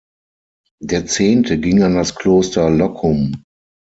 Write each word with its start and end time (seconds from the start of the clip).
Der 0.81 1.05
Zehnte 1.05 1.59
ging 1.59 1.83
an 1.83 1.93
das 1.93 2.15
Kloster 2.15 2.71
Loccum. 2.71 3.43